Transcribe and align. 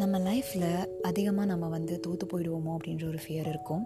நம்ம 0.00 0.18
லைஃப்பில் 0.26 0.66
அதிகமாக 1.08 1.46
நம்ம 1.50 1.66
வந்து 1.74 1.94
தோற்று 2.04 2.26
போயிடுவோமோ 2.30 2.72
அப்படின்ற 2.76 3.04
ஒரு 3.10 3.20
ஃபியர் 3.24 3.48
இருக்கும். 3.52 3.82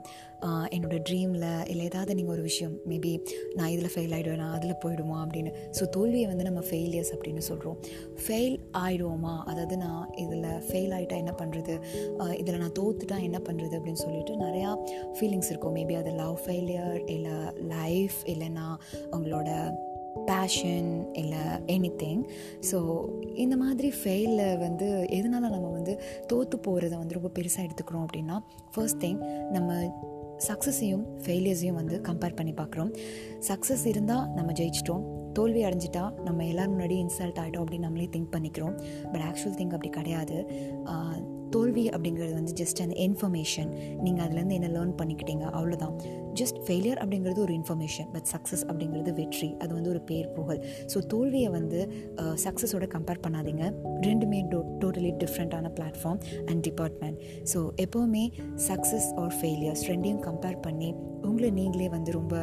என்னோடய 0.75 1.01
ட்ரீமில் 1.09 1.47
இல்லை 1.73 1.85
ஏதாவது 1.91 2.17
நீங்கள் 2.19 2.35
ஒரு 2.37 2.43
விஷயம் 2.49 2.75
மேபி 2.91 3.13
நான் 3.59 3.71
இதில் 3.75 3.93
ஃபெயில் 3.95 4.15
ஆகிடுவேன் 4.17 4.43
நான் 4.45 4.55
அதில் 4.59 4.81
போயிடுமா 4.85 5.17
அப்படின்னு. 5.25 5.53
ஸோ 5.79 5.85
தோல்வியை 5.97 6.27
வந்து 6.33 6.47
நம்ம 6.49 6.63
ஃபெயிலியர்ஸ் 6.69 7.13
அப்படின்னு 7.17 7.45
சொல்கிறோம் 7.51 7.79
ஃபெயில் 8.25 8.57
ஆகிடுவோமா 8.85 9.35
அதாவது 9.53 9.77
நான் 9.85 10.03
இதில் 10.25 10.49
ஃபெயில் 10.69 10.95
ஆகிட்டா 10.99 11.19
என்ன 11.25 11.35
பண்ணுறது 11.43 11.77
இதில் 12.43 12.61
நான் 12.65 12.77
தோத்துட்டா 12.81 13.19
என்ன 13.29 13.41
பண்ணுறது 13.49 13.77
அப்படின்னு 13.81 14.05
சொல்லிட்டு 14.07 14.35
நிறையா 14.47 14.73
ஃபீலிங்ஸ் 15.19 15.51
இருக்கும். 15.55 15.77
மேபி 15.79 15.97
அது 16.03 16.13
லவ் 16.25 16.37
ஃபெயிலியர் 16.45 16.99
இல்லை 17.17 17.39
லைஃப் 17.77 18.19
இல்லைன்னா 18.35 18.69
அவங்களோட 19.13 19.51
பேஷன் 20.27 21.15
இல்லை 21.15 21.39
எனி 21.67 21.91
திங் 22.03 22.23
ஸோ 22.71 23.05
இந்த 23.35 23.57
மாதிரி 23.57 23.93
ஃபெயிலில் 24.05 24.59
வந்து 24.59 25.07
எதனால 25.11 25.51
நம்ம 25.51 25.69
வந்து 25.69 26.01
தோற்று 26.27 26.59
போகிறத 26.59 26.99
வந்து 26.99 27.15
ரொம்ப 27.15 27.31
பெருசாக 27.41 27.67
எடுத்துக்கிறோம் 27.67 28.07
அப்படின்னா 28.07 28.39
ஃபர்ஸ்ட் 28.73 29.05
திங் 29.05 29.49
நம்ம 29.51 30.01
சக்ஸஸையும் 30.49 31.05
ஃபெயிலியர்ஸையும் 31.25 31.73
வந்து 31.73 31.99
கம்பேர் 31.99 32.37
பண்ணி 32.37 32.53
பார்க்குறோம். 32.53 32.95
சக்ஸஸ் 33.49 33.87
இருந்தால் 33.87 34.29
நம்ம 34.31 34.53
ஜெயிச்சிட்டோம். 34.53 35.22
தோல்வி 35.39 35.63
அடைஞ்சிட்டா 35.69 36.05
நம்ம 36.29 36.47
எல்லோரும் 36.53 36.75
முன்னாடி 36.77 36.97
இன்சல்ட் 37.05 37.41
ஆகிட்டோம் 37.43 37.65
அப்படின்னு 37.65 37.89
நம்மளே 37.89 38.09
திங்க் 38.17 38.33
பண்ணிக்கிறோம். 38.37 38.75
பட் 39.13 39.27
ஆக்சுவல் 39.29 39.59
திங்க் 39.61 39.77
அப்படி 39.77 39.93
கிடையாது. 40.01 40.39
தோல்வி 41.55 41.83
அப்படிங்கிறது 41.95 42.35
வந்து 42.39 42.53
ஜஸ்ட் 42.61 42.79
அந்த 42.83 42.95
இன்ஃபர்மேஷன் 43.07 43.71
நீங்கள் 44.05 44.23
அதுலேருந்து 44.25 44.57
என்ன 44.59 44.69
லேர்ன் 44.77 44.95
பண்ணிக்கிட்டீங்க? 45.01 45.45
அவ்வளோதான் 45.57 45.97
ஜஸ்ட் 46.41 46.59
ஃபெயிலியர் 46.67 47.01
அப்படிங்கிறது 47.03 47.41
ஒரு 47.47 47.55
இன்ஃபர்மேஷன் 47.59 48.09
பட் 48.15 48.29
சக்ஸஸ் 48.33 48.65
அப்படிங்கிறது 48.69 49.13
வெற்றி. 49.19 49.49
அது 49.63 49.71
வந்து 49.79 49.91
ஒரு 49.95 50.01
பேர் 50.11 50.31
புகழ். 50.37 50.61
ஸோ 50.93 50.99
தோல்வியை 51.13 51.51
வந்து 51.59 51.81
சக்ஸஸோட 52.45 52.87
கம்பேர் 52.97 53.23
பண்ணாதீங்க. 53.27 53.65
ரெண்டுமே 54.09 54.41
டோ 54.53 54.61
டோட்டலி 54.85 55.13
டிஃப்ரெண்ட்டான 55.25 55.73
பிளாட்ஃபார்ம் 55.79 56.21
அண்ட் 56.51 56.63
டிபார்ட்மெண்ட் 56.69 57.19
ஸோ 57.53 57.61
எப்போவுமே 57.87 58.25
சக்ஸஸ் 58.69 59.11
ஆர் 59.25 59.35
ஃபெயிலியர்ஸ் 59.41 59.85
ரெண்டையும் 59.93 60.23
கம்பேர் 60.29 60.59
பண்ணி 60.69 60.91
உங்களை 61.29 61.51
நீங்களே 61.59 61.89
வந்து 61.97 62.11
ரொம்ப 62.21 62.37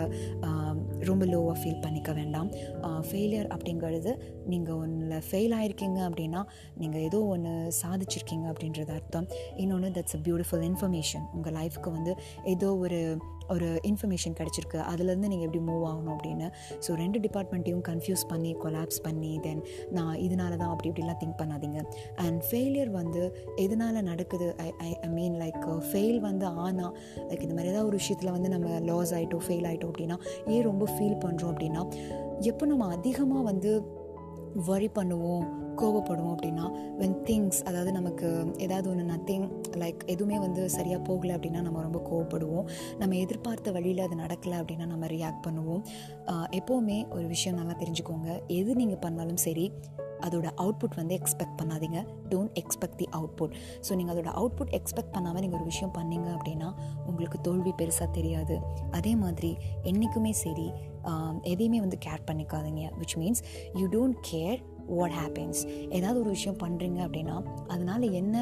ரொம்ப 1.09 1.25
லோவாக 1.25 1.55
ஃபீல் 1.61 1.81
பண்ணிக்க 1.81 2.11
வேண்டாம். 2.13 2.49
ஃபெயிலியர் 3.07 3.49
அப்படிங்கிறது 3.55 4.11
நீங்கள் 4.45 4.75
ஒன்றில் 4.75 5.23
ஃபெயில் 5.29 5.55
ஆகிருக்கீங்க 5.59 5.99
அப்படின்னா 6.09 6.43
நீங்கள் 6.77 7.01
ஏதோ 7.01 7.19
ஒன்று 7.33 7.73
சாதிச்சிருக்கீங்க 7.81 8.45
அப்படின்றது 8.51 8.93
அர்த்தம். 8.99 9.27
இன்னொன்று 9.55 9.89
தட்ஸ் 9.89 10.17
அ 10.17 10.21
பியூட்டிஃபுல் 10.27 10.65
இன்ஃபர்மேஷன் 10.71 11.25
உங்கள் 11.33 11.53
லைஃப்க்கு 11.53 11.91
வந்து 11.97 12.15
ஏதோ 12.43 12.75
ஒரு 12.75 12.99
ஒரு 13.55 13.69
இன்ஃபர்மேஷன் 13.89 14.35
கிடச்சிருக்கு. 14.39 14.79
அதுலேருந்து 14.91 15.31
நீங்கள் 15.33 15.47
எப்படி 15.47 15.61
மூவ் 15.69 15.83
ஆகணும் 15.91 16.13
அப்படின்னு. 16.15 16.47
ஸோ 16.85 16.97
ரெண்டு 17.03 17.19
டிபார்ட்மெண்ட்டையும் 17.25 17.83
கன்ஃபியூஸ் 17.89 18.25
பண்ணி 18.31 18.53
கொலாப்ஸ் 18.63 19.01
பண்ணி 19.07 19.33
தென் 19.47 19.61
நான் 19.97 20.15
இதனால 20.25 20.51
தான் 20.61 20.71
அப்படி 20.73 20.89
இப்படிலாம் 20.91 21.21
திங்க் 21.23 21.39
பண்ணாதீங்க. 21.41 21.81
அண்ட் 22.25 22.39
ஃபெயிலியர் 22.49 22.91
வந்து 22.99 23.23
எதனால் 23.65 24.01
நடக்குது? 24.11 24.49
ஐ 24.65 24.69
ஐ 24.87 24.91
ஐ 25.07 25.09
மீன் 25.17 25.37
லைக் 25.43 25.65
ஃபெயில் 25.91 26.19
வந்து 26.19 26.45
ஆனால் 26.65 26.93
லைக் 27.29 27.45
இந்த 27.47 27.53
மாதிரி 27.53 27.71
ஏதாவது 27.73 27.89
ஒரு 27.91 27.99
விஷயத்தில் 28.01 28.35
வந்து 28.37 28.49
நம்ம 28.55 28.79
லாஸ் 28.89 29.13
ஆகிட்டோம் 29.19 29.45
ஃபெயில் 29.47 29.67
ஆகிட்டோம் 29.71 29.91
அப்படின்னா 29.93 30.17
ஏன் 30.55 30.67
ரொம்ப 30.69 30.85
ஃபீல் 30.93 31.19
பண்ணுறோம் 31.25 31.51
அப்படின்னா 31.53 31.83
எப்போ 32.51 32.65
நம்ம 32.65 32.85
அதிகமாக 32.97 33.43
வந்து 33.43 33.71
வரி 34.55 34.89
பண்ணுவோம் 34.95 35.45
கோவப்படுவோம் 35.75 36.33
அப்படின்னா 36.35 36.65
வென் 36.99 37.15
திங்ஸ் 37.27 37.59
அதாவது 37.63 37.91
நமக்கு 37.91 38.53
ஏதாவது 38.57 38.89
ஒன்று 38.89 39.03
நத்திங் 39.13 39.45
லைக் 39.71 39.99
எதுவுமே 40.05 40.39
வந்து 40.39 40.69
சரியாக 40.69 41.13
போகலை 41.13 41.33
அப்படின்னா 41.35 41.61
நம்ம 41.61 41.81
ரொம்ப 41.81 42.01
கோவப்படுவோம். 42.09 42.69
நம்ம 42.97 43.15
எதிர்பார்த்த 43.15 43.71
வழியில் 43.71 44.05
அது 44.05 44.15
நடக்கலை 44.15 44.57
அப்படின்னா 44.61 44.85
நம்ம 44.85 45.05
ரியாக்ட் 45.05 45.45
பண்ணுவோம். 45.47 45.83
எப்போவுமே 46.51 47.09
ஒரு 47.09 47.27
விஷயம் 47.27 47.57
நல்லா 47.57 47.77
தெரிஞ்சுக்கோங்க. 47.79 48.45
எது 48.47 48.75
நீங்கள் 48.75 48.97
பண்ணாலும் 48.97 49.37
சரி 49.37 49.71
அதோட 50.25 50.47
அவுட்புட் 50.63 50.95
வந்து 50.99 51.13
எக்ஸ்பெக்ட் 51.19 51.57
பண்ணாதீங்க. 51.59 51.99
Don't 52.31 52.53
expect 52.61 52.97
the 53.01 53.07
output 53.19 53.53
so 53.87 53.91
நீங்கள் 53.99 54.13
அதோட 54.15 54.31
அவுட்புட் 54.41 54.73
எக்ஸ்பெக்ட் 54.79 55.13
பண்ணாமல் 55.15 55.43
நீங்கள் 55.45 55.59
ஒரு 55.59 55.67
விஷயம் 55.71 55.93
பண்ணீங்க 55.99 56.29
அப்படின்னா 56.37 56.69
உங்களுக்கு 57.09 57.39
தோல்வி 57.47 57.73
பெருசாக 57.81 58.09
தெரியாது. 58.17 58.57
அதே 58.99 59.13
மாதிரி 59.23 59.51
என்றைக்குமே 59.91 60.33
சரி 60.43 60.67
எதையுமே 61.53 61.79
வந்து 61.85 61.99
கேர் 62.07 62.27
பண்ணிக்காதீங்க. 62.31 62.83
Which 63.01 63.17
means 63.21 63.43
you 63.81 63.85
don't 63.97 64.19
care 64.31 64.59
what 64.97 65.15
happens 65.19 65.61
ஏதாவது 65.97 66.17
ஒரு 66.23 66.31
விஷயம் 66.37 66.59
பண்ணுறீங்க 66.63 66.99
அப்படின்னா 67.07 67.35
அதனால் 67.73 68.05
என்ன 68.21 68.35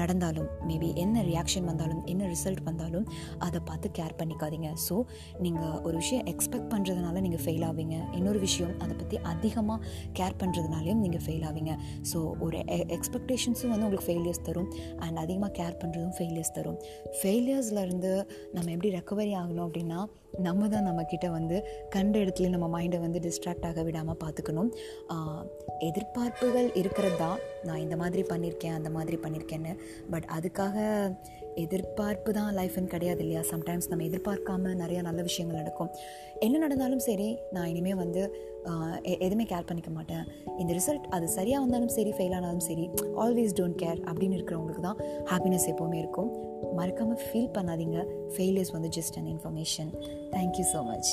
நடந்தாலும் 0.00 0.48
மேபி 0.68 0.88
என்ன 1.02 1.22
ரியாக்ஷன் 1.22 1.66
வந்தாலும் 1.70 2.02
என்ன 2.12 2.26
ரிசல்ட் 2.34 2.62
வந்தாலும் 2.68 3.06
அதை 3.46 3.60
பார்த்து 3.68 3.88
கேர் 3.98 4.16
பண்ணிக்காதீங்க. 4.20 4.70
ஸோ 4.86 4.96
நீங்கள் 5.44 5.76
ஒரு 5.86 5.96
விஷயம் 5.96 6.24
எக்ஸ்பெக்ட் 6.32 6.70
பண்ணுறதுனால 6.74 7.20
நீங்கள் 7.26 7.42
ஃபெயில் 7.44 7.66
ஆவீங்க. 7.70 7.96
இன்னொரு 8.18 8.40
விஷயம் 8.46 8.74
அதை 8.84 8.94
பற்றி 8.96 9.18
அதிகமாக 9.32 9.80
கேர் 10.20 10.38
பண்ணுறதுனாலையும் 10.42 11.02
நீங்கள் 11.04 11.24
ஃபெயில் 11.26 11.46
ஆவீங்க. 11.50 11.74
ஸோ 12.12 12.20
ஒரு 12.46 12.58
e-, 12.68 12.86
எக்ஸ்பெக்டேஷன்ஸும் 12.96 13.72
வந்து 13.72 13.86
உங்களுக்கு 13.88 14.08
ஃபெயிலியர்ஸ் 14.10 14.46
தரும். 14.48 14.70
அண்ட் 15.04 15.18
அதிகமாக 15.24 15.52
கேர் 15.60 15.78
பண்ணுறதும் 15.82 16.16
ஃபெயிலியர்ஸ் 16.18 16.56
தரும். 16.58 16.78
ஃபெயிலியர்ஸ்லேருந்து 17.20 18.12
நம்ம 18.54 18.70
எப்படி 18.76 18.90
ரெக்கவரி 18.98 19.34
ஆகணும் 19.42 19.66
அப்படின்னா 19.68 20.00
நம்ம 20.38 20.68
தான் 20.68 20.86
நம்மக்கிட்ட 20.86 21.30
வந்து 21.30 21.56
கண்ட 21.88 22.18
இடத்துலையும் 22.18 22.48
நம்ம 22.48 22.68
மைண்டை 22.68 23.00
வந்து 23.00 23.18
டிஸ்ட்ராக்ட் 23.18 23.66
ஆக 23.66 23.82
விடாமல் 23.82 24.20
பார்த்துக்கணும் 24.24 24.70
எதிர்பார்ப்புகள் 25.80 26.76
இருக்கிறது 26.76 27.16
தான். 27.16 27.38
நான் 27.64 27.76
இந்த 27.76 27.96
மாதிரி 27.96 28.22
பண்ணியிருக்கேன் 28.22 28.74
அந்த 28.74 28.90
மாதிரி 28.90 29.16
பண்ணியிருக்கேன்னு 29.16 29.72
பட் 30.10 30.24
அதுக்காக 30.36 30.76
எதிர்பார்ப்பு 31.64 32.32
தான் 32.32 32.56
லைஃப்னு 32.56 32.84
கிடையாது 32.84 33.18
இல்லையா? 33.18 33.40
சம்டைம்ஸ் 33.40 33.88
நம்ம 33.88 34.04
எதிர்பார்க்காம 34.04 34.64
நிறையா 34.82 35.02
நல்ல 35.02 35.22
விஷயங்கள் 35.22 35.60
நடக்கும். 35.60 35.90
என்ன 36.40 36.58
நடந்தாலும் 36.58 36.98
சரி 36.98 37.28
நான் 37.50 37.66
இனிமேல் 37.66 37.94
வந்து 37.94 38.22
எ- 39.04 39.18
எதுவுமே 39.18 39.44
கேர் 39.44 39.66
பண்ணிக்க 39.66 39.90
மாட்டேன். 39.90 40.24
இந்த 40.58 40.72
ரிசல்ட் 40.72 41.06
அது 41.10 41.28
சரியாக 41.28 41.62
வந்தாலும் 41.62 41.88
சரி 41.88 42.10
ஃபெயில் 42.10 42.34
ஆனாலும் 42.34 42.66
சரி 42.68 42.90
ஆல்வேஸ் 43.16 43.56
டோன்ட் 43.60 43.80
கேர் 43.82 44.00
அப்படின்னு 44.10 44.36
இருக்கிறவங்களுக்கு 44.38 44.80
தான் 44.80 44.98
ஹாப்பினஸ் 45.24 45.66
எப்போவுமே 45.66 45.94
இருக்கும். 45.94 46.30
மறக்காமல் 46.74 47.20
ஃபீல் 47.26 47.54
பண்ணாதீங்க. 47.58 47.98
ஃபெயிலியர்ஸ் 48.36 48.72
வந்து 48.72 48.88
just 48.88 49.16
an 49.16 49.30
information 49.34 49.90
thank you 50.30 50.64
so 50.72 50.84
much 50.84 51.10